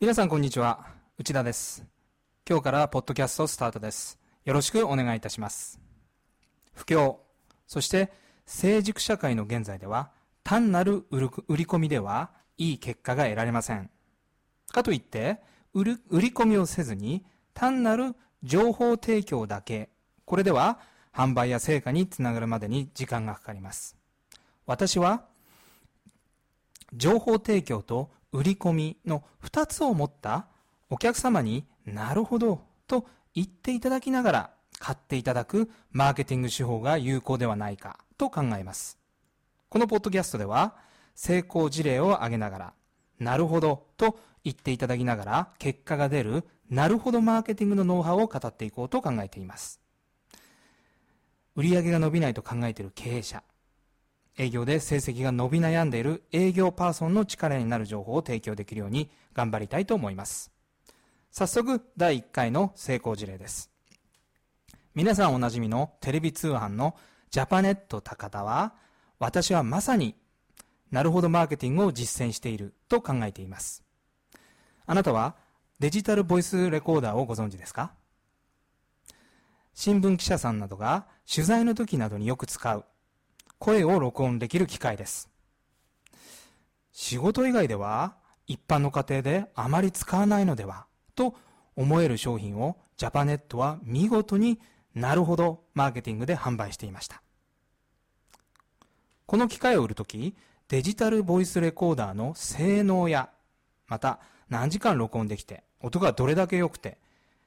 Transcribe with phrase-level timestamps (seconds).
[0.00, 0.86] 皆さんこんにちは。
[1.18, 1.84] 内田です。
[2.48, 4.16] 今日からポッドキャストスタートです。
[4.44, 5.80] よろしくお願いいたします。
[6.72, 7.16] 不況。
[7.66, 8.12] そして
[8.46, 10.12] 成熟社会の現在では
[10.44, 11.22] 単なる売
[11.56, 13.90] り込みではいい結果が得られません。
[14.70, 15.40] かといって
[15.74, 15.96] 売り
[16.30, 19.90] 込みをせずに単なる情報提供だけ
[20.26, 20.78] これでは
[21.12, 23.96] 販売や成果につながるまでに時間がかかります。
[24.64, 25.24] 私は
[26.94, 30.46] 情報提供と売り込みの2つを持った
[30.90, 38.98] お客様になるほどと言っていただきながら買っていただくマーケティング手法が有効ではないかと考えます。
[39.68, 40.76] このポッドキャストでは
[41.14, 42.72] 成功事例を挙げながら
[43.18, 49.80] なるほどと言っていただきながら結果が出るなるほどマーケティングのノウハウを語っていこうと考えています。
[51.56, 53.42] 売上が伸びないと考えている経営者、
[54.40, 60.52] 営業で成績が伸び悩んでいる営業パーソンの力になる情報を提供できるように頑張りたいと思います。
[61.32, 63.70] 早速、第1回の成功事例です。
[64.94, 66.96] 皆さんおなじみのテレビ通販の
[67.30, 68.74] ジャパネット高田は、
[69.18, 70.14] 私はまさに、
[70.92, 73.82] なるほどマーケティングを実践していると考えています。
[74.86, 75.34] あなたは
[75.80, 77.92] デジタルボイスレコーダーをご存知ですか？
[79.74, 82.84] 新聞記者さんなどが取材の時などによく使う
[83.58, 85.28] 声を録音できる機械です。
[86.92, 91.34] 仕事以外では一般の家庭であまり使わないのではと
[91.76, 94.58] 思える商品をジャパネットは見事に
[94.94, 97.22] なるほどマーケティングで販売していました。
[99.26, 100.34] この機械を売るとき、
[100.68, 103.28] デジタルボイスレコーダーの性能や、
[103.86, 106.98] また何時間録音できて、音がどれだけ良くて、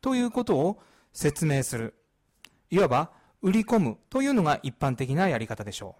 [0.00, 0.80] ということを
[1.12, 1.94] 説明する。
[2.70, 3.10] いわば
[3.44, 5.96] 売り込むというのが一般的なやり方でしょ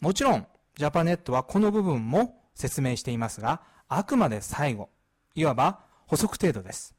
[0.00, 0.04] う。
[0.04, 0.46] もちろん、
[0.76, 4.88] ジャパネットはこの部分も説明していますが、あくまで最後、
[5.34, 6.94] いわば補足程度です。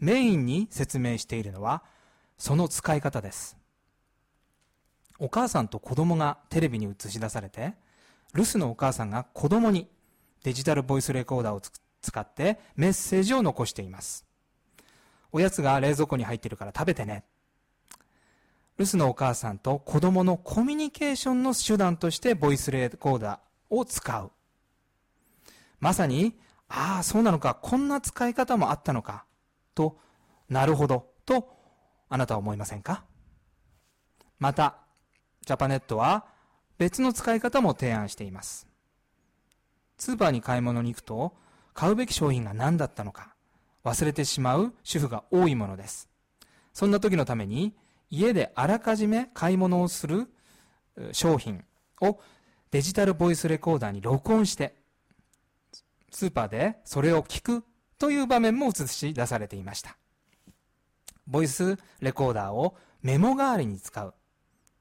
[0.00, 1.84] メインに説明しているのは、
[2.36, 3.56] その使い方です。
[5.20, 7.74] お母さんと子供がテレビに映し出されて、
[8.34, 9.88] 留守のお母さんが子供に
[10.42, 11.60] デジタルボイスレコーダーを
[12.02, 14.26] 使ってメッセージを残しています。
[15.30, 17.22] おやつが冷蔵庫に入ってるから食べてね。
[18.78, 24.30] 留守のお母さんと子供のコミュニケーションの手段としてボイスレコーダーを使う。
[25.80, 29.24] まさに、ああ、そうなのか、こんな使い方もあったのか、
[29.74, 29.98] と、
[30.48, 31.56] なるほど、と、
[32.08, 33.04] あなたは思いませんか？
[34.38, 34.76] また、
[35.44, 36.26] ジャパネットは
[36.78, 38.68] 別の使い方も提案しています。
[39.98, 41.34] スーパーに買い物に行くと、
[41.74, 43.34] 買うべき商品が何だったのか、
[43.84, 46.08] 忘れてしまう主婦が多いものです。
[46.72, 47.74] そんな時のために、
[48.10, 50.28] 家であらかじめ買い物をする
[51.12, 51.64] 商品
[52.00, 52.20] を
[52.70, 54.74] デジタルボイスレコーダーに録音して、
[56.10, 57.64] スーパーでそれを聞く
[57.98, 59.96] という場面も映し出されていました。
[61.26, 64.14] ボイスレコーダーをメモ代わりに使う。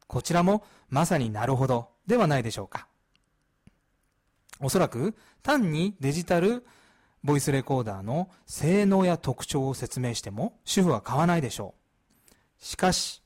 [0.07, 2.87] こちらもまさになるほどではないでしょうか。
[4.59, 6.65] おそらく単にデジタル
[7.23, 11.86] ボイスレコーダーの性能や特徴を説明しても主婦は買わないでしょう。
[12.59, 13.21] しかし、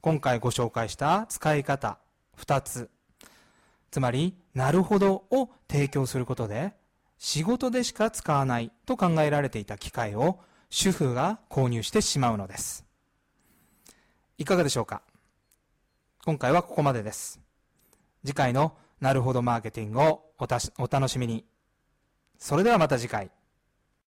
[0.00, 1.98] 今回ご紹介した使い方
[2.38, 2.90] 2つ、
[3.90, 6.74] つまり、なるほどを提供することで、
[7.18, 12.84] 仕事でしか使わないと考えられていた機械を主婦が購入してしまうのです。
[14.38, 15.02] いかがでしょうか？
[16.24, 17.40] 今回はここまでです。
[18.24, 21.44] 次回のなるほどマーケティングをお楽しみに。
[22.38, 23.30] それではまた次回。